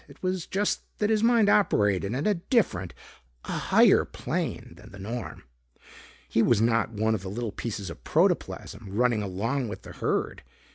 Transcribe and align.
It 0.07 0.23
was 0.23 0.47
just 0.47 0.81
that 0.97 1.11
his 1.11 1.21
mind 1.21 1.47
operated 1.47 2.15
on 2.15 2.25
a 2.25 2.33
different, 2.33 2.95
a 3.45 3.51
higher, 3.51 4.03
plane 4.03 4.73
than 4.75 4.91
the 4.91 4.97
norm. 4.97 5.43
He 6.27 6.41
was 6.41 6.59
not 6.59 6.89
one 6.89 7.13
of 7.13 7.21
the 7.21 7.29
little 7.29 7.51
pieces 7.51 7.91
of 7.91 8.03
protoplasm 8.03 8.87
running 8.89 9.21
along 9.21 9.67
with 9.67 9.83
the 9.83 9.91
herd. 9.91 10.41